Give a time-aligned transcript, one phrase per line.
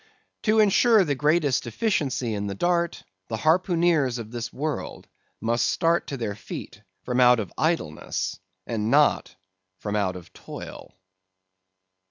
[0.41, 5.07] To insure the greatest efficiency in the dart, the harpooneers of this world
[5.39, 9.35] must start to their feet from out of idleness, and not
[9.77, 10.95] from out of toil.